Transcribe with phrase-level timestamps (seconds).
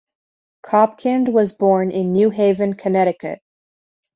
[0.65, 3.39] Kopkind was born in New Haven, Connecticut.